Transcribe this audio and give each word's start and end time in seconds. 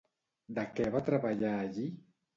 De 0.59 0.63
què 0.79 0.87
va 0.95 1.03
treballar 1.11 1.53
allí? 1.59 1.85